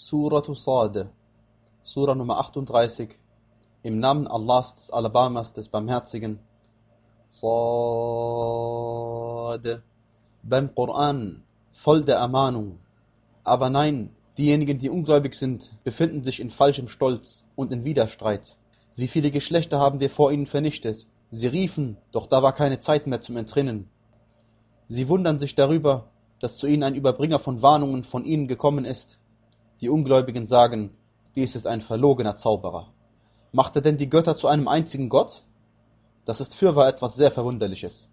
Suratu 0.00 0.54
Sade, 0.54 1.10
Surah 1.82 2.14
Nummer 2.14 2.38
38, 2.38 3.18
im 3.82 3.98
Namen 3.98 4.28
Allahs 4.28 4.76
des 4.76 4.92
Alabamas 4.92 5.52
des 5.54 5.66
Barmherzigen. 5.66 6.38
Sade, 7.26 7.48
beim 10.44 10.72
Koran 10.72 11.42
voll 11.72 12.04
der 12.04 12.18
Ermahnung. 12.18 12.78
Aber 13.42 13.70
nein, 13.70 14.10
diejenigen, 14.38 14.78
die 14.78 14.88
ungläubig 14.88 15.34
sind, 15.34 15.72
befinden 15.82 16.22
sich 16.22 16.38
in 16.38 16.50
falschem 16.50 16.86
Stolz 16.86 17.44
und 17.56 17.72
in 17.72 17.82
Widerstreit. 17.82 18.56
Wie 18.94 19.08
viele 19.08 19.32
Geschlechter 19.32 19.80
haben 19.80 19.98
wir 19.98 20.10
vor 20.10 20.30
ihnen 20.30 20.46
vernichtet? 20.46 21.08
Sie 21.32 21.48
riefen, 21.48 21.96
doch 22.12 22.28
da 22.28 22.40
war 22.40 22.52
keine 22.52 22.78
Zeit 22.78 23.08
mehr 23.08 23.20
zum 23.20 23.36
Entrinnen. 23.36 23.90
Sie 24.86 25.08
wundern 25.08 25.40
sich 25.40 25.56
darüber, 25.56 26.04
dass 26.38 26.56
zu 26.56 26.68
ihnen 26.68 26.84
ein 26.84 26.94
Überbringer 26.94 27.40
von 27.40 27.62
Warnungen 27.62 28.04
von 28.04 28.24
ihnen 28.24 28.46
gekommen 28.46 28.84
ist. 28.84 29.18
Die 29.80 29.88
Ungläubigen 29.88 30.44
sagen, 30.44 30.90
dies 31.36 31.54
ist 31.54 31.66
ein 31.66 31.80
verlogener 31.80 32.36
Zauberer. 32.36 32.88
Macht 33.52 33.76
er 33.76 33.82
denn 33.82 33.96
die 33.96 34.08
Götter 34.08 34.34
zu 34.34 34.48
einem 34.48 34.66
einzigen 34.66 35.08
Gott? 35.08 35.44
Das 36.24 36.40
ist 36.40 36.54
fürwahr 36.54 36.88
etwas 36.88 37.14
sehr 37.14 37.30
Verwunderliches. 37.30 38.10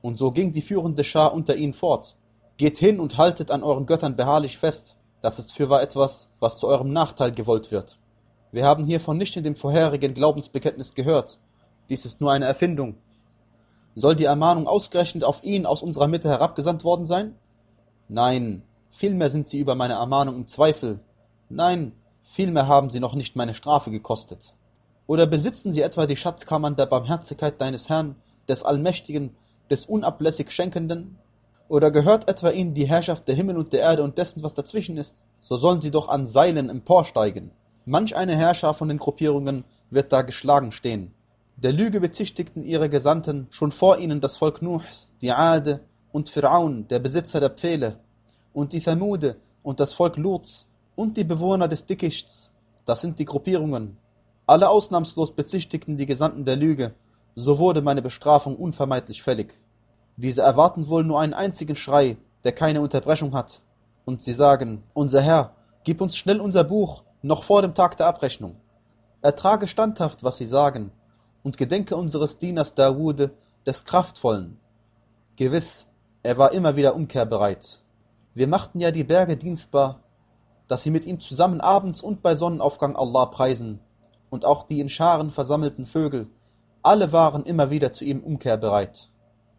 Und 0.00 0.16
so 0.16 0.30
ging 0.30 0.52
die 0.52 0.62
führende 0.62 1.02
Schar 1.02 1.34
unter 1.34 1.56
ihnen 1.56 1.72
fort. 1.72 2.16
Geht 2.56 2.78
hin 2.78 3.00
und 3.00 3.18
haltet 3.18 3.50
an 3.50 3.64
euren 3.64 3.86
Göttern 3.86 4.16
beharrlich 4.16 4.58
fest. 4.58 4.96
Das 5.20 5.38
ist 5.40 5.52
fürwahr 5.52 5.82
etwas, 5.82 6.30
was 6.38 6.58
zu 6.58 6.68
eurem 6.68 6.92
Nachteil 6.92 7.32
gewollt 7.32 7.72
wird. 7.72 7.98
Wir 8.52 8.64
haben 8.64 8.84
hiervon 8.84 9.18
nicht 9.18 9.36
in 9.36 9.42
dem 9.42 9.56
vorherigen 9.56 10.14
Glaubensbekenntnis 10.14 10.94
gehört. 10.94 11.38
Dies 11.88 12.04
ist 12.04 12.20
nur 12.20 12.30
eine 12.30 12.46
Erfindung. 12.46 12.94
Soll 13.96 14.14
die 14.14 14.24
Ermahnung 14.24 14.68
ausgerechnet 14.68 15.24
auf 15.24 15.42
ihn 15.42 15.66
aus 15.66 15.82
unserer 15.82 16.06
Mitte 16.06 16.28
herabgesandt 16.28 16.84
worden 16.84 17.06
sein? 17.06 17.34
Nein, 18.08 18.62
vielmehr 18.96 19.30
sind 19.30 19.48
sie 19.48 19.58
über 19.58 19.74
meine 19.74 19.94
Ermahnung 19.94 20.36
im 20.36 20.48
Zweifel. 20.48 21.00
Nein, 21.48 21.92
vielmehr 22.32 22.66
haben 22.66 22.90
sie 22.90 23.00
noch 23.00 23.14
nicht 23.14 23.36
meine 23.36 23.54
Strafe 23.54 23.90
gekostet. 23.90 24.54
Oder 25.06 25.26
besitzen 25.26 25.72
sie 25.72 25.82
etwa 25.82 26.06
die 26.06 26.16
Schatzkammern 26.16 26.76
der 26.76 26.86
Barmherzigkeit 26.86 27.60
deines 27.60 27.88
Herrn, 27.88 28.16
des 28.48 28.62
Allmächtigen, 28.62 29.36
des 29.70 29.86
unablässig 29.86 30.50
Schenkenden? 30.50 31.18
Oder 31.68 31.90
gehört 31.90 32.28
etwa 32.28 32.50
ihnen 32.50 32.74
die 32.74 32.86
Herrschaft 32.86 33.28
der 33.28 33.34
Himmel 33.34 33.56
und 33.56 33.72
der 33.72 33.80
Erde 33.80 34.02
und 34.02 34.18
dessen, 34.18 34.42
was 34.42 34.54
dazwischen 34.54 34.96
ist? 34.96 35.22
So 35.40 35.56
sollen 35.56 35.80
sie 35.80 35.90
doch 35.90 36.08
an 36.08 36.26
Seilen 36.26 36.70
emporsteigen. 36.70 37.50
Manch 37.84 38.16
eine 38.16 38.36
Herrscher 38.36 38.74
von 38.74 38.88
den 38.88 38.98
Gruppierungen 38.98 39.64
wird 39.90 40.12
da 40.12 40.22
geschlagen 40.22 40.72
stehen. 40.72 41.12
Der 41.56 41.72
Lüge 41.72 42.00
bezichtigten 42.00 42.64
ihre 42.64 42.88
Gesandten 42.88 43.46
schon 43.50 43.72
vor 43.72 43.98
ihnen 43.98 44.20
das 44.20 44.36
Volk 44.36 44.62
Nuhs, 44.62 45.08
die 45.20 45.32
Ade 45.32 45.80
und 46.12 46.30
Fir'aun, 46.30 46.86
der 46.88 46.98
Besitzer 46.98 47.40
der 47.40 47.50
Pfähle, 47.50 47.98
und 48.56 48.72
die 48.72 48.80
Thamude 48.80 49.36
und 49.62 49.80
das 49.80 49.92
Volk 49.92 50.16
Luts 50.16 50.66
und 50.94 51.18
die 51.18 51.24
Bewohner 51.24 51.68
des 51.68 51.84
Dickichts. 51.84 52.50
Das 52.86 53.02
sind 53.02 53.18
die 53.18 53.26
Gruppierungen. 53.26 53.98
Alle 54.46 54.70
ausnahmslos 54.70 55.32
bezichtigten 55.32 55.98
die 55.98 56.06
Gesandten 56.06 56.46
der 56.46 56.56
Lüge. 56.56 56.94
So 57.34 57.58
wurde 57.58 57.82
meine 57.82 58.00
Bestrafung 58.00 58.56
unvermeidlich 58.56 59.22
fällig. 59.22 59.52
Diese 60.16 60.40
erwarten 60.40 60.88
wohl 60.88 61.04
nur 61.04 61.20
einen 61.20 61.34
einzigen 61.34 61.76
Schrei, 61.76 62.16
der 62.44 62.52
keine 62.52 62.80
Unterbrechung 62.80 63.34
hat. 63.34 63.60
Und 64.06 64.22
sie 64.22 64.32
sagen, 64.32 64.82
unser 64.94 65.20
Herr, 65.20 65.52
gib 65.84 66.00
uns 66.00 66.16
schnell 66.16 66.40
unser 66.40 66.64
Buch, 66.64 67.02
noch 67.20 67.42
vor 67.42 67.60
dem 67.60 67.74
Tag 67.74 67.98
der 67.98 68.06
Abrechnung. 68.06 68.56
Ertrage 69.20 69.68
standhaft, 69.68 70.24
was 70.24 70.38
sie 70.38 70.46
sagen, 70.46 70.92
und 71.42 71.58
gedenke 71.58 71.94
unseres 71.94 72.38
Dieners 72.38 72.74
Dawude, 72.74 73.32
des 73.66 73.84
Kraftvollen. 73.84 74.56
Gewiss, 75.36 75.86
er 76.22 76.38
war 76.38 76.54
immer 76.54 76.76
wieder 76.76 76.94
umkehrbereit. 76.94 77.80
Wir 78.36 78.48
machten 78.48 78.80
ja 78.80 78.90
die 78.90 79.02
Berge 79.02 79.38
dienstbar, 79.38 80.00
dass 80.68 80.82
sie 80.82 80.90
mit 80.90 81.06
ihm 81.06 81.20
zusammen 81.20 81.62
abends 81.62 82.02
und 82.02 82.20
bei 82.20 82.34
Sonnenaufgang 82.36 82.94
Allah 82.94 83.24
preisen, 83.24 83.80
und 84.28 84.44
auch 84.44 84.64
die 84.64 84.80
in 84.80 84.90
Scharen 84.90 85.30
versammelten 85.30 85.86
Vögel, 85.86 86.26
alle 86.82 87.12
waren 87.12 87.46
immer 87.46 87.70
wieder 87.70 87.92
zu 87.92 88.04
ihm 88.04 88.20
umkehrbereit. 88.20 89.08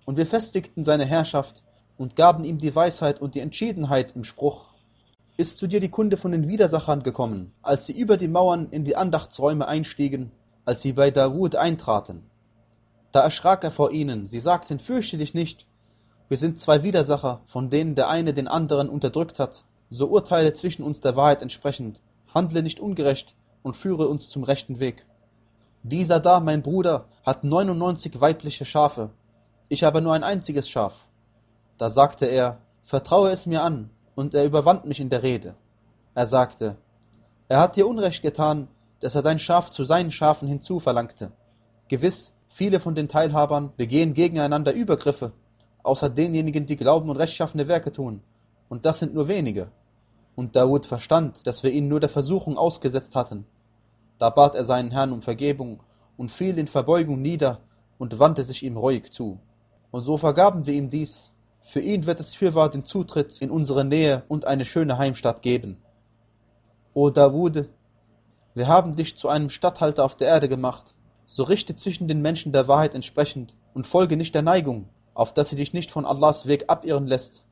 Und 0.06 0.18
wir 0.18 0.28
festigten 0.28 0.84
seine 0.84 1.06
Herrschaft 1.06 1.64
und 1.98 2.16
gaben 2.16 2.44
ihm 2.44 2.60
die 2.60 2.76
Weisheit 2.76 3.20
und 3.20 3.34
die 3.34 3.40
Entschiedenheit 3.40 4.16
im 4.16 4.24
Spruch. 4.24 4.66
Ist 5.38 5.58
zu 5.58 5.66
dir 5.66 5.80
die 5.80 5.90
Kunde 5.90 6.16
von 6.16 6.32
den 6.32 6.48
Widersachern 6.48 7.02
gekommen, 7.02 7.54
als 7.64 7.88
sie 7.88 8.00
über 8.00 8.16
die 8.16 8.28
Mauern 8.28 8.68
in 8.70 8.84
die 8.84 8.96
Andachtsräume 8.96 9.68
einstiegen, 9.68 10.32
als 10.66 10.84
sie 10.84 10.94
bei 10.94 11.10
Dawud 11.10 11.56
eintraten? 11.56 12.30
Da 13.12 13.22
erschrak 13.22 13.64
er 13.64 13.72
vor 13.72 13.90
ihnen, 13.92 14.28
sie 14.28 14.40
sagten, 14.40 14.78
fürchte 14.78 15.18
dich 15.18 15.34
nicht, 15.34 15.66
wir 16.30 16.38
sind 16.38 16.60
zwei 16.60 16.84
Widersacher, 16.84 17.42
von 17.48 17.70
denen 17.70 17.96
der 17.96 18.10
eine 18.10 18.34
den 18.34 18.48
anderen 18.48 18.90
unterdrückt 18.90 19.40
hat, 19.40 19.64
so 19.90 20.08
urteile 20.08 20.54
zwischen 20.54 20.84
uns 20.84 21.00
der 21.00 21.16
Wahrheit 21.16 21.42
entsprechend, 21.42 22.02
handle 22.34 22.62
nicht 22.62 22.80
ungerecht 22.80 23.36
und 23.64 23.78
führe 23.78 24.08
uns 24.08 24.30
zum 24.30 24.44
rechten 24.44 24.80
Weg. 24.80 25.06
Dieser 25.84 26.20
da, 26.20 26.40
mein 26.42 26.64
Bruder, 26.64 27.06
hat 27.26 27.44
99 27.44 28.20
weibliche 28.20 28.66
Schafe, 28.66 29.10
ich 29.70 29.84
habe 29.84 30.02
nur 30.02 30.14
ein 30.14 30.24
einziges 30.24 30.70
Schaf. 30.70 30.94
Da 31.78 31.90
sagte 31.90 32.26
er, 32.26 32.58
vertraue 32.84 33.32
es 33.32 33.46
mir 33.46 33.62
an, 33.62 33.90
und 34.16 34.34
er 34.34 34.46
überwand 34.46 34.86
mich 34.86 35.00
in 35.00 35.10
der 35.10 35.24
Rede. 35.24 35.56
Er 36.14 36.26
sagte, 36.26 36.78
er 37.48 37.60
hat 37.60 37.76
dir 37.76 37.88
Unrecht 37.88 38.22
getan, 38.22 38.68
dass 39.00 39.16
er 39.16 39.22
dein 39.22 39.40
Schaf 39.40 39.70
zu 39.70 39.86
seinen 39.86 40.12
Schafen 40.12 40.48
hinzuverlangte. 40.48 41.32
Gewiss, 41.88 42.34
viele 42.50 42.80
von 42.80 42.96
den 42.96 43.08
Teilhabern 43.08 43.72
begehen 43.78 44.14
gegeneinander 44.14 44.74
Übergriffe, 44.74 45.32
außer 45.88 46.10
denjenigen, 46.10 46.66
die 46.66 46.76
glauben 46.76 47.10
und 47.10 47.18
rechtschaffene 47.18 47.68
Werke 47.68 47.92
tun, 47.92 48.22
und 48.70 48.86
das 48.86 49.00
sind 49.00 49.14
nur 49.14 49.28
wenige. 49.28 49.72
Und 50.36 50.56
Dawud 50.56 50.86
verstand, 50.86 51.48
dass 51.48 51.64
wir 51.64 51.72
ihn 51.72 51.88
nur 51.88 52.00
der 52.00 52.10
Versuchung 52.10 52.58
ausgesetzt 52.58 53.16
hatten. 53.16 53.46
Da 54.20 54.30
bat 54.30 54.56
er 54.56 54.66
seinen 54.66 54.92
Herrn 54.92 55.12
um 55.12 55.22
Vergebung 55.22 55.82
und 56.18 56.32
fiel 56.32 56.58
in 56.60 56.68
Verbeugung 56.68 57.22
nieder 57.22 57.62
und 57.98 58.20
wandte 58.20 58.44
sich 58.44 58.64
ihm 58.64 58.78
ruhig 58.78 59.12
zu. 59.12 59.40
Und 59.90 60.04
so 60.04 60.18
vergaben 60.18 60.66
wir 60.66 60.74
ihm 60.74 60.90
dies. 60.90 61.32
Für 61.64 61.80
ihn 61.80 62.06
wird 62.06 62.20
es 62.20 62.36
fürwahr 62.36 62.70
den 62.70 62.86
Zutritt 62.86 63.42
in 63.42 63.52
unsere 63.52 63.84
Nähe 63.84 64.24
und 64.28 64.46
eine 64.46 64.66
schöne 64.66 64.98
Heimstatt 64.98 65.42
geben. 65.42 65.78
O 66.94 67.10
Dawud, 67.10 67.70
wir 68.54 68.68
haben 68.68 68.96
dich 68.96 69.16
zu 69.16 69.30
einem 69.30 69.50
Statthalter 69.50 70.04
auf 70.04 70.16
der 70.16 70.28
Erde 70.28 70.50
gemacht. 70.50 70.94
So 71.26 71.44
richte 71.44 71.76
zwischen 71.76 72.08
den 72.08 72.22
Menschen 72.22 72.52
der 72.52 72.68
Wahrheit 72.68 72.96
entsprechend 72.96 73.56
und 73.74 73.86
folge 73.86 74.18
nicht 74.18 74.34
der 74.34 74.42
Neigung, 74.42 74.90
auf 75.18 75.34
dass 75.34 75.50
sie 75.50 75.56
dich 75.56 75.74
nicht 75.74 75.90
von 75.90 76.06
Allahs 76.06 76.46
Weg 76.46 76.66
abirren 76.68 77.08
lässt. 77.08 77.44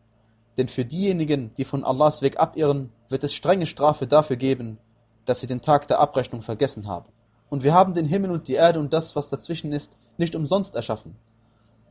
Denn 0.55 0.67
für 0.67 0.85
diejenigen, 0.85 1.51
die 1.57 1.65
von 1.65 1.83
Allahs 1.83 2.21
Weg 2.21 2.39
abirren, 2.39 2.91
wird 3.09 3.23
es 3.23 3.33
strenge 3.33 3.65
Strafe 3.65 4.05
dafür 4.05 4.35
geben, 4.35 4.77
dass 5.25 5.39
sie 5.39 5.47
den 5.47 5.61
Tag 5.61 5.87
der 5.87 5.99
Abrechnung 5.99 6.43
vergessen 6.43 6.85
haben. 6.85 7.09
Und 7.49 7.63
wir 7.63 7.73
haben 7.73 7.95
den 7.95 8.05
Himmel 8.05 8.29
und 8.29 8.47
die 8.47 8.53
Erde 8.53 8.79
und 8.79 8.93
das, 8.93 9.15
was 9.15 9.29
dazwischen 9.29 9.71
ist, 9.71 9.97
nicht 10.17 10.35
umsonst 10.35 10.75
erschaffen. 10.75 11.15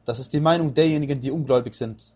Das 0.05 0.21
ist 0.21 0.33
die 0.33 0.39
Meinung 0.39 0.75
derjenigen, 0.75 1.21
die 1.21 1.33
ungläubig 1.33 1.75
sind. 1.75 2.13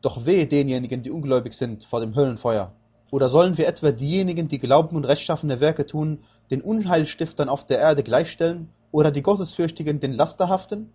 Doch 0.00 0.24
wehe 0.24 0.46
denjenigen, 0.46 1.02
die 1.02 1.10
ungläubig 1.10 1.54
sind, 1.54 1.82
vor 1.82 1.98
dem 1.98 2.14
Höllenfeuer. 2.14 2.70
Oder 3.10 3.28
sollen 3.28 3.58
wir 3.58 3.66
etwa 3.66 3.90
diejenigen, 3.90 4.46
die 4.46 4.60
glauben 4.60 4.94
und 4.94 5.04
rechtschaffene 5.04 5.58
Werke 5.58 5.84
tun, 5.84 6.20
den 6.52 6.62
Unheilstiftern 6.62 7.48
auf 7.48 7.66
der 7.66 7.80
Erde 7.80 8.04
gleichstellen 8.04 8.68
oder 8.92 9.10
die 9.10 9.22
Gottesfürchtigen 9.22 9.98
den 9.98 10.12
Lasterhaften? 10.12 10.92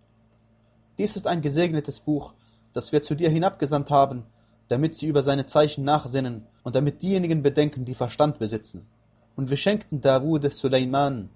Dies 1.00 1.16
ist 1.16 1.26
ein 1.26 1.40
gesegnetes 1.40 1.98
Buch, 1.98 2.34
das 2.74 2.92
wir 2.92 3.00
zu 3.00 3.14
dir 3.14 3.30
hinabgesandt 3.30 3.88
haben, 3.88 4.24
damit 4.68 4.94
sie 4.94 5.06
über 5.06 5.22
seine 5.22 5.46
Zeichen 5.46 5.82
nachsinnen 5.82 6.44
und 6.62 6.74
damit 6.74 7.00
diejenigen 7.00 7.42
bedenken, 7.42 7.86
die 7.86 7.94
Verstand 7.94 8.38
besitzen. 8.38 8.86
Und 9.34 9.48
wir 9.48 9.56
schenkten 9.56 10.02
Dawud 10.02 10.52
Suleiman, 10.52 11.30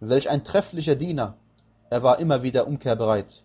welch 0.00 0.30
ein 0.30 0.44
trefflicher 0.44 0.94
Diener, 0.94 1.36
er 1.90 2.02
war 2.02 2.18
immer 2.20 2.42
wieder 2.42 2.66
umkehrbereit. 2.66 3.42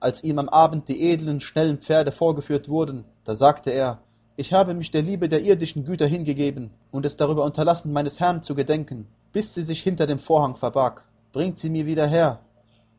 Als 0.00 0.22
ihm 0.22 0.38
am 0.38 0.50
Abend 0.50 0.86
die 0.88 1.00
edlen, 1.10 1.40
schnellen 1.40 1.78
Pferde 1.78 2.12
vorgeführt 2.12 2.68
wurden, 2.68 3.06
da 3.24 3.34
sagte 3.34 3.70
er, 3.70 4.02
ich 4.36 4.52
habe 4.52 4.74
mich 4.74 4.90
der 4.90 5.00
Liebe 5.00 5.30
der 5.30 5.40
irdischen 5.40 5.86
Güter 5.86 6.08
hingegeben 6.08 6.72
und 6.90 7.06
es 7.06 7.16
darüber 7.16 7.44
unterlassen, 7.44 7.94
meines 7.94 8.20
Herrn 8.20 8.42
zu 8.42 8.54
gedenken, 8.54 9.06
bis 9.32 9.54
sie 9.54 9.62
sich 9.62 9.82
hinter 9.82 10.06
dem 10.06 10.18
Vorhang 10.18 10.56
verbarg. 10.56 11.06
Bringt 11.32 11.58
sie 11.58 11.70
mir 11.70 11.86
wieder 11.86 12.06
her. 12.06 12.40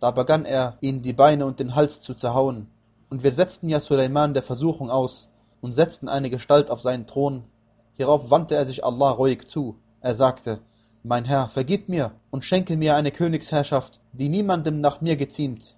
Da 0.02 0.10
begann 0.10 0.46
er, 0.46 0.78
ihnen 0.82 1.04
die 1.04 1.14
Beine 1.14 1.46
und 1.46 1.60
den 1.60 1.76
Hals 1.76 2.02
zu 2.02 2.16
zerhauen. 2.16 2.66
Und 3.12 3.22
wir 3.22 3.32
setzten 3.32 3.70
ja 3.70 3.80
Suleiman 3.80 4.34
der 4.34 4.42
Versuchung 4.42 4.90
aus 4.90 5.30
und 5.62 5.74
setzten 5.74 6.10
eine 6.10 6.32
Gestalt 6.32 6.72
auf 6.72 6.82
seinen 6.82 7.06
Thron. 7.06 7.44
Hierauf 7.94 8.32
wandte 8.32 8.56
er 8.56 8.66
sich 8.66 8.84
Allah 8.84 9.12
ruhig 9.12 9.48
zu. 9.48 9.76
Er 10.02 10.16
sagte, 10.16 10.60
mein 11.04 11.24
Herr, 11.24 11.50
vergib 11.50 11.88
mir 11.88 12.14
und 12.32 12.44
schenke 12.44 12.78
mir 12.78 12.96
eine 12.96 13.12
Königsherrschaft, 13.12 14.00
die 14.12 14.28
niemandem 14.28 14.82
nach 14.82 15.02
mir 15.02 15.18
geziemt. 15.18 15.76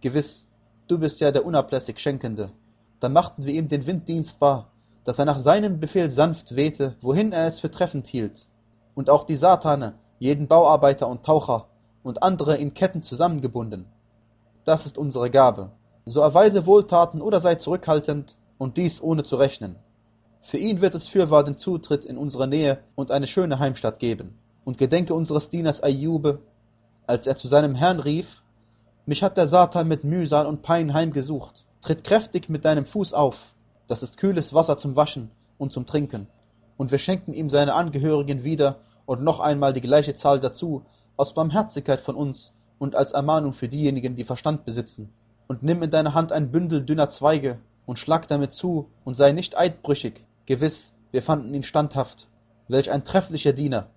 Gewiss, 0.00 0.48
du 0.88 0.98
bist 0.98 1.20
ja 1.20 1.30
der 1.30 1.46
unablässig 1.46 2.00
Schenkende. 2.00 2.50
Dann 2.98 3.12
machten 3.12 3.44
wir 3.44 3.54
ihm 3.54 3.68
den 3.68 3.86
Wind 3.86 4.08
dienstbar, 4.08 4.72
dass 5.04 5.20
er 5.20 5.26
nach 5.26 5.38
seinem 5.38 5.78
Befehl 5.78 6.10
sanft 6.10 6.56
wehte, 6.56 6.96
wohin 7.02 7.30
er 7.30 7.46
es 7.46 7.60
für 7.60 7.70
treffend 7.70 8.08
hielt. 8.08 8.48
Und 8.96 9.10
auch 9.10 9.22
die 9.22 9.36
Satane, 9.36 9.94
jeden 10.18 10.48
Bauarbeiter 10.48 11.06
und 11.06 11.24
Taucher 11.24 11.69
und 12.02 12.22
andere 12.22 12.56
in 12.56 12.74
Ketten 12.74 13.02
zusammengebunden. 13.02 13.86
Das 14.64 14.86
ist 14.86 14.98
unsere 14.98 15.30
Gabe. 15.30 15.70
So 16.04 16.20
erweise 16.20 16.66
Wohltaten 16.66 17.20
oder 17.20 17.40
sei 17.40 17.56
zurückhaltend 17.56 18.36
und 18.58 18.76
dies 18.76 19.02
ohne 19.02 19.24
zu 19.24 19.36
rechnen. 19.36 19.76
Für 20.42 20.58
ihn 20.58 20.80
wird 20.80 20.94
es 20.94 21.08
fürwahr 21.08 21.44
den 21.44 21.56
Zutritt 21.56 22.04
in 22.04 22.16
unsere 22.16 22.48
Nähe 22.48 22.78
und 22.94 23.10
eine 23.10 23.26
schöne 23.26 23.58
Heimstatt 23.58 23.98
geben. 23.98 24.38
Und 24.64 24.78
gedenke 24.78 25.14
unseres 25.14 25.50
Dieners 25.50 25.82
Ayyube, 25.82 26.40
als 27.06 27.26
er 27.26 27.36
zu 27.36 27.48
seinem 27.48 27.74
Herrn 27.74 28.00
rief, 28.00 28.42
mich 29.06 29.22
hat 29.22 29.36
der 29.36 29.48
Satan 29.48 29.88
mit 29.88 30.04
Mühsal 30.04 30.46
und 30.46 30.62
Pein 30.62 30.94
heimgesucht. 30.94 31.64
Tritt 31.80 32.04
kräftig 32.04 32.48
mit 32.48 32.64
deinem 32.64 32.84
Fuß 32.84 33.14
auf, 33.14 33.54
das 33.88 34.02
ist 34.02 34.18
kühles 34.18 34.54
Wasser 34.54 34.76
zum 34.76 34.96
Waschen 34.96 35.30
und 35.58 35.72
zum 35.72 35.86
Trinken. 35.86 36.28
Und 36.76 36.90
wir 36.90 36.98
schenken 36.98 37.32
ihm 37.32 37.50
seine 37.50 37.74
Angehörigen 37.74 38.44
wieder 38.44 38.76
und 39.06 39.22
noch 39.22 39.40
einmal 39.40 39.72
die 39.72 39.80
gleiche 39.80 40.14
Zahl 40.14 40.40
dazu, 40.40 40.84
aus 41.20 41.34
Barmherzigkeit 41.34 42.00
von 42.00 42.16
uns 42.16 42.54
und 42.78 42.96
als 42.96 43.12
Ermahnung 43.12 43.52
für 43.52 43.68
diejenigen, 43.68 44.16
die 44.16 44.24
Verstand 44.24 44.64
besitzen. 44.64 45.12
Und 45.48 45.62
nimm 45.62 45.82
in 45.82 45.90
deine 45.90 46.14
Hand 46.14 46.32
ein 46.32 46.50
Bündel 46.50 46.82
dünner 46.82 47.10
Zweige 47.10 47.58
und 47.84 47.98
schlag 47.98 48.26
damit 48.26 48.54
zu 48.54 48.88
und 49.04 49.16
sei 49.16 49.32
nicht 49.32 49.56
eidbrüchig. 49.56 50.24
Gewiss, 50.46 50.94
wir 51.10 51.22
fanden 51.22 51.52
ihn 51.52 51.62
standhaft. 51.62 52.26
Welch 52.68 52.90
ein 52.90 53.04
trefflicher 53.04 53.52
Diener. 53.52 53.88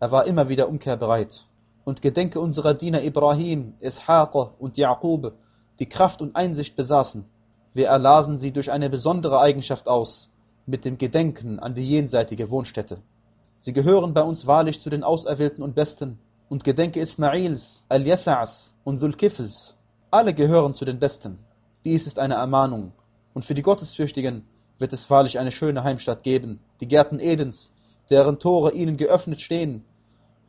Er 0.00 0.10
war 0.10 0.26
immer 0.26 0.48
wieder 0.48 0.68
umkehrbereit. 0.68 1.46
Und 1.84 2.02
gedenke 2.02 2.40
unserer 2.40 2.74
Diener 2.74 3.04
Ibrahim, 3.04 3.74
Ishaq 3.80 4.34
und 4.58 4.76
Jaqub, 4.76 5.34
die 5.78 5.88
Kraft 5.88 6.22
und 6.22 6.34
Einsicht 6.34 6.74
besaßen. 6.74 7.24
Wir 7.72 7.86
erlasen 7.86 8.38
sie 8.38 8.50
durch 8.50 8.72
eine 8.72 8.90
besondere 8.90 9.40
Eigenschaft 9.40 9.88
aus, 9.88 10.30
mit 10.66 10.84
dem 10.84 10.98
Gedenken 10.98 11.60
an 11.60 11.74
die 11.74 11.88
jenseitige 11.88 12.50
Wohnstätte. 12.50 12.98
Sie 13.60 13.72
gehören 13.72 14.12
bei 14.12 14.22
uns 14.22 14.46
wahrlich 14.46 14.80
zu 14.80 14.90
den 14.90 15.04
Auserwählten 15.04 15.62
und 15.62 15.74
Besten, 15.74 16.18
und 16.48 16.64
gedenke 16.64 17.00
Ismails, 17.00 17.84
Al-Yasa'as 17.88 18.72
und 18.84 19.02
Dhul-Kifls. 19.02 19.74
Alle 20.10 20.34
gehören 20.34 20.74
zu 20.74 20.84
den 20.84 20.98
Besten. 20.98 21.38
Dies 21.84 22.06
ist 22.06 22.18
eine 22.18 22.34
Ermahnung. 22.34 22.92
Und 23.32 23.44
für 23.44 23.54
die 23.54 23.62
Gottesfürchtigen 23.62 24.44
wird 24.78 24.92
es 24.92 25.10
wahrlich 25.10 25.38
eine 25.38 25.50
schöne 25.50 25.84
Heimstatt 25.84 26.22
geben, 26.22 26.60
die 26.80 26.88
Gärten 26.88 27.18
Edens, 27.18 27.72
deren 28.10 28.38
Tore 28.38 28.72
ihnen 28.72 28.96
geöffnet 28.96 29.40
stehen, 29.40 29.84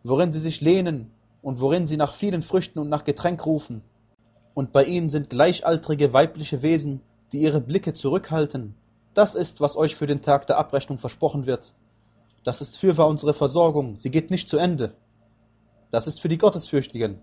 worin 0.03 0.31
sie 0.31 0.39
sich 0.39 0.61
lehnen 0.61 1.11
und 1.41 1.59
worin 1.59 1.87
sie 1.87 1.97
nach 1.97 2.13
vielen 2.13 2.41
Früchten 2.41 2.79
und 2.79 2.89
nach 2.89 3.03
Getränk 3.03 3.45
rufen. 3.45 3.81
Und 4.53 4.71
bei 4.71 4.83
ihnen 4.85 5.09
sind 5.09 5.29
gleichaltrige 5.29 6.13
weibliche 6.13 6.61
Wesen, 6.61 7.01
die 7.31 7.41
ihre 7.41 7.61
Blicke 7.61 7.93
zurückhalten. 7.93 8.75
Das 9.13 9.35
ist, 9.35 9.61
was 9.61 9.77
euch 9.77 9.95
für 9.95 10.07
den 10.07 10.21
Tag 10.21 10.47
der 10.47 10.57
Abrechnung 10.57 10.97
versprochen 10.97 11.45
wird. 11.45 11.73
Das 12.43 12.61
ist 12.61 12.77
fürwahr 12.77 13.07
unsere 13.07 13.33
Versorgung, 13.33 13.97
sie 13.97 14.11
geht 14.11 14.29
nicht 14.29 14.47
zu 14.49 14.57
Ende. 14.57 14.93
Das 15.91 16.07
ist 16.07 16.21
für 16.21 16.29
die 16.29 16.37
Gottesfürchtigen. 16.37 17.19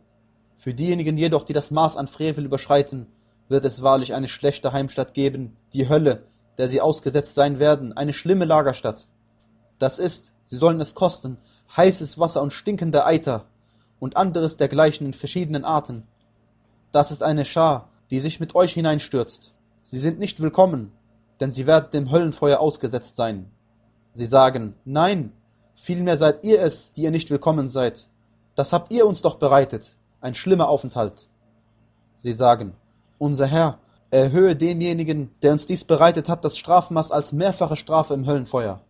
Für 0.59 0.75
diejenigen 0.75 1.17
jedoch, 1.17 1.45
die 1.45 1.53
das 1.53 1.71
Maß 1.71 1.97
an 1.97 2.09
Frevel 2.09 2.45
überschreiten, 2.45 3.07
wird 3.49 3.65
es 3.65 3.83
wahrlich 3.83 4.15
eine 4.15 4.29
schlechte 4.29 4.73
Heimstatt 4.73 5.15
geben, 5.15 5.57
die 5.73 5.89
Hölle, 5.89 6.25
der 6.59 6.69
sie 6.69 6.81
ausgesetzt 6.81 7.35
sein 7.35 7.59
werden, 7.59 7.93
eine 7.93 8.13
schlimme 8.13 8.45
Lagerstatt. 8.45 9.07
Das 9.79 9.99
ist, 9.99 10.33
sie 10.45 10.57
sollen 10.57 10.81
es 10.81 10.95
kosten, 10.95 11.39
heißes 11.77 12.19
Wasser 12.19 12.43
und 12.43 12.53
stinkender 12.53 13.07
Eiter 13.07 13.47
und 13.99 14.17
anderes 14.17 14.57
dergleichen 14.57 15.07
in 15.07 15.15
verschiedenen 15.15 15.65
Arten. 15.65 16.05
Das 16.93 17.11
ist 17.11 17.23
eine 17.23 17.45
Schar, 17.45 17.89
die 18.11 18.21
sich 18.21 18.41
mit 18.41 18.55
euch 18.55 18.73
hineinstürzt. 18.75 19.55
Sie 19.83 19.99
sind 19.99 20.19
nicht 20.19 20.41
willkommen, 20.41 20.93
denn 21.41 21.53
sie 21.53 21.67
werden 21.67 21.91
dem 21.93 22.11
Höllenfeuer 22.11 22.61
ausgesetzt 22.61 23.17
sein. 23.17 23.51
Sie 24.13 24.27
sagen, 24.27 24.75
nein, 24.85 25.33
vielmehr 25.75 26.19
seid 26.19 26.45
ihr 26.45 26.61
es, 26.63 26.93
die 26.93 27.03
ihr 27.03 27.11
nicht 27.11 27.31
willkommen 27.31 27.69
seid. 27.69 28.09
Das 28.55 28.73
habt 28.73 28.93
ihr 28.93 29.07
uns 29.07 29.23
doch 29.23 29.37
bereitet, 29.37 29.97
ein 30.21 30.35
schlimmer 30.35 30.69
Aufenthalt. 30.69 31.29
Sie 32.17 32.35
sagen, 32.35 32.75
unser 33.19 33.47
Herr, 33.47 33.79
erhöhe 34.11 34.55
demjenigen, 34.55 35.31
der 35.41 35.53
uns 35.53 35.65
dies 35.65 35.85
bereitet 35.85 36.29
hat, 36.29 36.45
das 36.45 36.59
Strafmaß 36.59 37.11
als 37.11 37.33
mehrfache 37.33 37.77
Strafe 37.77 38.13
im 38.13 38.27
Höllenfeuer. 38.27 38.81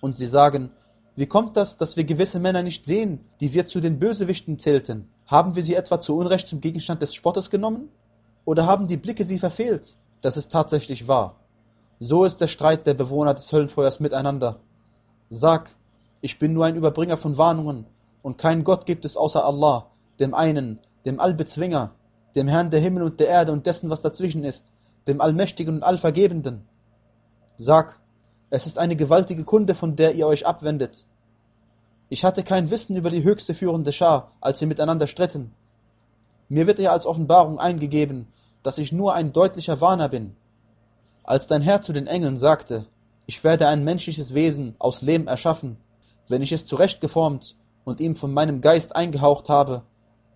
Und 0.00 0.16
sie 0.16 0.28
sagen, 0.28 0.70
wie 1.16 1.26
kommt 1.26 1.56
das, 1.56 1.76
dass 1.76 1.96
wir 1.96 2.04
gewisse 2.04 2.38
Männer 2.38 2.62
nicht 2.62 2.86
sehen, 2.86 3.24
die 3.40 3.52
wir 3.52 3.66
zu 3.66 3.80
den 3.80 3.98
Bösewichten 3.98 4.60
zählten? 4.60 5.08
Haben 5.26 5.56
wir 5.56 5.64
sie 5.64 5.74
etwa 5.74 5.98
zu 5.98 6.16
Unrecht 6.16 6.46
zum 6.46 6.60
Gegenstand 6.60 7.02
des 7.02 7.12
Spottes 7.12 7.50
genommen? 7.50 7.88
Oder 8.44 8.66
haben 8.66 8.86
die 8.86 8.96
Blicke 8.96 9.24
sie 9.24 9.40
verfehlt? 9.40 9.96
Das 10.22 10.36
ist 10.36 10.52
tatsächlich 10.52 11.08
wahr. 11.08 11.34
So 11.98 12.24
ist 12.24 12.40
der 12.40 12.46
Streit 12.46 12.86
der 12.86 12.94
Bewohner 12.94 13.34
des 13.34 13.52
Höllenfeuers 13.52 13.98
miteinander. 13.98 14.60
Sag, 15.30 15.70
ich 16.20 16.38
bin 16.38 16.52
nur 16.52 16.64
ein 16.64 16.76
Überbringer 16.76 17.16
von 17.16 17.36
Warnungen 17.36 17.86
und 18.22 18.38
kein 18.38 18.64
Gott 18.64 18.86
gibt 18.86 19.04
es 19.04 19.16
außer 19.16 19.44
Allah, 19.44 19.86
dem 20.18 20.34
einen, 20.34 20.78
dem 21.04 21.20
Allbezwinger, 21.20 21.92
dem 22.34 22.48
Herrn 22.48 22.70
der 22.70 22.80
Himmel 22.80 23.02
und 23.02 23.20
der 23.20 23.28
Erde 23.28 23.52
und 23.52 23.66
dessen, 23.66 23.90
was 23.90 24.02
dazwischen 24.02 24.44
ist, 24.44 24.70
dem 25.06 25.20
Allmächtigen 25.20 25.76
und 25.76 25.82
Allvergebenden. 25.82 26.66
Sag, 27.56 27.98
es 28.50 28.66
ist 28.66 28.78
eine 28.78 28.96
gewaltige 28.96 29.44
Kunde, 29.44 29.74
von 29.74 29.96
der 29.96 30.14
ihr 30.14 30.26
euch 30.26 30.46
abwendet. 30.46 31.06
Ich 32.08 32.24
hatte 32.24 32.42
kein 32.42 32.70
Wissen 32.70 32.96
über 32.96 33.10
die 33.10 33.22
höchste 33.22 33.54
führende 33.54 33.92
Schar, 33.92 34.32
als 34.40 34.58
sie 34.58 34.66
miteinander 34.66 35.06
stritten. 35.06 35.52
Mir 36.48 36.66
wird 36.66 36.80
ja 36.80 36.90
als 36.90 37.06
Offenbarung 37.06 37.60
eingegeben, 37.60 38.26
dass 38.62 38.78
ich 38.78 38.92
nur 38.92 39.14
ein 39.14 39.32
deutlicher 39.32 39.80
Warner 39.80 40.08
bin. 40.08 40.34
Als 41.22 41.46
dein 41.46 41.62
Herr 41.62 41.80
zu 41.80 41.92
den 41.92 42.08
Engeln 42.08 42.36
sagte, 42.36 42.86
ich 43.26 43.44
werde 43.44 43.68
ein 43.68 43.84
menschliches 43.84 44.34
Wesen 44.34 44.74
aus 44.78 45.02
Lehm 45.02 45.28
erschaffen, 45.28 45.76
wenn 46.28 46.42
ich 46.42 46.50
es 46.50 46.66
zurechtgeformt 46.66 47.54
und 47.84 48.00
ihm 48.00 48.16
von 48.16 48.32
meinem 48.32 48.60
Geist 48.60 48.96
eingehaucht 48.96 49.48
habe, 49.48 49.82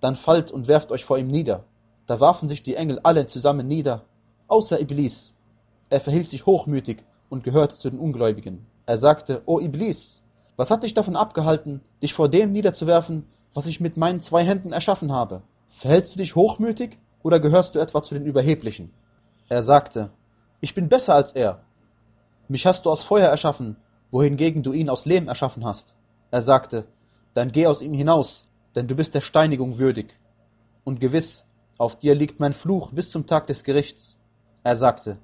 dann 0.01 0.17
fallt 0.17 0.51
und 0.51 0.69
werft 0.69 0.93
euch 0.93 1.05
vor 1.05 1.19
ihm 1.19 1.29
nieder. 1.29 1.65
Da 2.07 2.21
warfen 2.21 2.49
sich 2.49 2.63
die 2.63 2.77
Engel 2.77 3.01
alle 3.03 3.27
zusammen 3.27 3.67
nieder, 3.67 4.03
außer 4.49 4.81
Iblis. 4.81 5.35
Er 5.91 6.01
verhielt 6.01 6.29
sich 6.29 6.47
hochmütig 6.47 7.03
und 7.31 7.45
gehörte 7.45 7.77
zu 7.77 7.91
den 7.91 7.99
Ungläubigen. 7.99 8.67
Er 8.87 8.99
sagte, 8.99 9.43
O 9.47 9.61
Iblis, 9.61 10.23
was 10.57 10.71
hat 10.71 10.83
dich 10.83 10.95
davon 10.95 11.17
abgehalten, 11.17 11.81
dich 12.03 12.15
vor 12.15 12.29
dem 12.29 12.53
niederzuwerfen, 12.53 13.27
was 13.55 13.67
ich 13.67 13.81
mit 13.81 13.97
meinen 13.97 14.21
zwei 14.21 14.45
Händen 14.45 14.73
erschaffen 14.73 15.13
habe? 15.13 15.43
Verhältst 15.71 16.15
du 16.15 16.19
dich 16.19 16.37
hochmütig 16.37 16.99
oder 17.23 17.41
gehörst 17.41 17.75
du 17.75 17.79
etwa 17.79 18.03
zu 18.03 18.15
den 18.15 18.27
Überheblichen? 18.27 18.93
Er 19.49 19.63
sagte, 19.63 20.11
ich 20.61 20.75
bin 20.75 20.89
besser 20.89 21.15
als 21.15 21.33
er. 21.33 21.61
Mich 22.49 22.67
hast 22.67 22.85
du 22.85 22.91
aus 22.91 23.03
Feuer 23.03 23.29
erschaffen, 23.29 23.77
wohingegen 24.11 24.63
du 24.63 24.73
ihn 24.73 24.91
aus 24.91 25.07
Lehm 25.07 25.29
erschaffen 25.29 25.65
hast. 25.65 25.95
Er 26.31 26.43
sagte, 26.43 26.87
dann 27.35 27.53
geh 27.53 27.67
aus 27.67 27.83
ihm 27.83 27.93
hinaus, 27.93 28.47
denn 28.75 28.89
du 28.89 28.95
bist 28.95 29.15
der 29.15 29.21
Steinigung 29.21 29.79
würdig. 29.79 30.15
Und 30.85 31.01
gewiss, 31.01 31.45
auf 31.77 31.99
dir 31.99 32.15
liegt 32.15 32.41
mein 32.41 32.53
Fluch 32.53 32.93
bis 32.93 33.11
zum 33.11 33.27
Tag 33.27 33.47
des 33.49 33.65
Gerichts. 33.65 34.17
Er 34.63 34.77
sagte, 34.77 35.19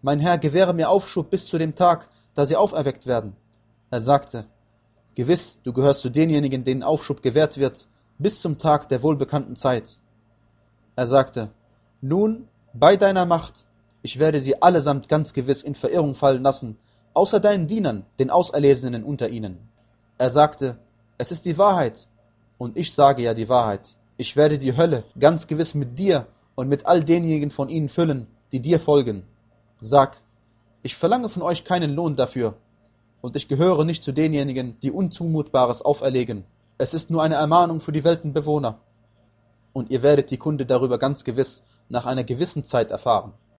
Mein 0.00 0.20
Herr, 0.20 0.38
gewähre 0.38 0.72
mir 0.72 0.88
Aufschub 0.88 1.30
bis 1.30 1.46
zu 1.46 1.58
dem 1.58 1.74
Tag, 1.74 2.08
da 2.34 2.46
sie 2.46 2.56
auferweckt 2.56 3.06
werden. 3.06 3.36
Er 3.90 4.00
sagte, 4.00 4.46
Gewiss, 5.16 5.58
du 5.64 5.72
gehörst 5.72 6.02
zu 6.02 6.10
denjenigen, 6.10 6.62
denen 6.62 6.84
Aufschub 6.84 7.22
gewährt 7.22 7.58
wird, 7.58 7.88
bis 8.18 8.40
zum 8.40 8.58
Tag 8.58 8.88
der 8.88 9.02
wohlbekannten 9.02 9.56
Zeit. 9.56 9.98
Er 10.94 11.06
sagte, 11.06 11.50
Nun, 12.00 12.46
bei 12.72 12.96
deiner 12.96 13.26
Macht, 13.26 13.64
ich 14.02 14.20
werde 14.20 14.40
sie 14.40 14.62
allesamt 14.62 15.08
ganz 15.08 15.32
gewiss 15.32 15.64
in 15.64 15.74
Verirrung 15.74 16.14
fallen 16.14 16.42
lassen, 16.42 16.78
außer 17.14 17.40
deinen 17.40 17.66
Dienern, 17.66 18.06
den 18.20 18.30
Auserlesenen 18.30 19.02
unter 19.02 19.28
ihnen. 19.28 19.58
Er 20.18 20.30
sagte, 20.30 20.78
es 21.18 21.32
ist 21.32 21.44
die 21.44 21.58
Wahrheit, 21.58 22.06
und 22.58 22.76
ich 22.76 22.92
sage 22.92 23.22
ja 23.22 23.34
die 23.34 23.48
Wahrheit. 23.48 23.98
Ich 24.16 24.36
werde 24.36 24.58
die 24.58 24.76
Hölle 24.76 25.04
ganz 25.18 25.48
gewiss 25.48 25.74
mit 25.74 25.98
dir 25.98 26.26
und 26.54 26.68
mit 26.68 26.86
all 26.86 27.04
denjenigen 27.04 27.50
von 27.50 27.68
ihnen 27.68 27.88
füllen, 27.88 28.28
die 28.52 28.60
dir 28.60 28.78
folgen. 28.78 29.24
Sag, 29.80 30.20
ich 30.82 30.96
verlange 30.96 31.28
von 31.28 31.42
euch 31.42 31.64
keinen 31.64 31.94
Lohn 31.94 32.14
dafür, 32.14 32.54
und 33.20 33.34
ich 33.34 33.48
gehöre 33.48 33.84
nicht 33.84 34.04
zu 34.04 34.12
denjenigen, 34.12 34.78
die 34.80 34.92
Unzumutbares 34.92 35.82
auferlegen. 35.82 36.44
Es 36.78 36.94
ist 36.94 37.10
nur 37.10 37.22
eine 37.22 37.34
Ermahnung 37.34 37.80
für 37.80 37.90
die 37.90 38.04
Weltenbewohner. 38.04 38.78
Und 39.72 39.90
ihr 39.90 40.02
werdet 40.02 40.30
die 40.30 40.38
Kunde 40.38 40.66
darüber 40.66 40.98
ganz 40.98 41.24
gewiss 41.24 41.64
nach 41.88 42.06
einer 42.06 42.22
gewissen 42.22 42.62
Zeit 42.62 42.92
erfahren. 42.92 43.32